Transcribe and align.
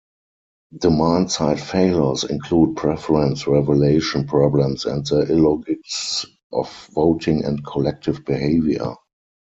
Demand-side 0.75 1.61
failures 1.61 2.23
include 2.23 2.75
preference-revelation 2.75 4.25
problems 4.25 4.85
and 4.85 5.05
the 5.05 5.31
illogics 5.31 6.25
of 6.51 6.87
voting 6.95 7.45
and 7.45 7.63
collective 7.63 8.25
behaviour. 8.25 8.95